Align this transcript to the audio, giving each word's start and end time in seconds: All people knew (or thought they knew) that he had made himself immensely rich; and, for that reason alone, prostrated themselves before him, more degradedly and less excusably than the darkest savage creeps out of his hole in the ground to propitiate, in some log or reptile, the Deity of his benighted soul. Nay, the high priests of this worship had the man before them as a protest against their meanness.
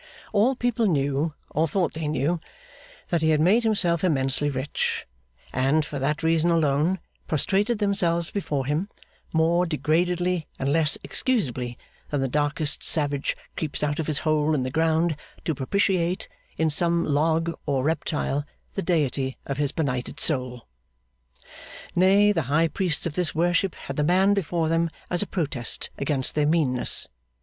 All 0.33 0.55
people 0.55 0.87
knew 0.87 1.35
(or 1.51 1.67
thought 1.67 1.93
they 1.93 2.07
knew) 2.07 2.39
that 3.09 3.21
he 3.21 3.29
had 3.29 3.39
made 3.39 3.61
himself 3.61 4.03
immensely 4.03 4.49
rich; 4.49 5.05
and, 5.53 5.85
for 5.85 5.99
that 5.99 6.23
reason 6.23 6.49
alone, 6.49 6.97
prostrated 7.27 7.77
themselves 7.77 8.31
before 8.31 8.65
him, 8.65 8.89
more 9.31 9.63
degradedly 9.63 10.47
and 10.57 10.73
less 10.73 10.97
excusably 11.03 11.77
than 12.09 12.19
the 12.19 12.27
darkest 12.27 12.81
savage 12.81 13.37
creeps 13.55 13.83
out 13.83 13.99
of 13.99 14.07
his 14.07 14.17
hole 14.25 14.55
in 14.55 14.63
the 14.63 14.71
ground 14.71 15.15
to 15.45 15.53
propitiate, 15.53 16.27
in 16.57 16.71
some 16.71 17.05
log 17.05 17.53
or 17.67 17.83
reptile, 17.83 18.43
the 18.73 18.81
Deity 18.81 19.37
of 19.45 19.57
his 19.59 19.71
benighted 19.71 20.19
soul. 20.19 20.65
Nay, 21.95 22.31
the 22.31 22.41
high 22.49 22.69
priests 22.69 23.05
of 23.05 23.13
this 23.13 23.35
worship 23.35 23.75
had 23.75 23.97
the 23.97 24.03
man 24.03 24.33
before 24.33 24.67
them 24.67 24.89
as 25.11 25.21
a 25.21 25.27
protest 25.27 25.91
against 25.99 26.33
their 26.33 26.47
meanness. 26.47 27.07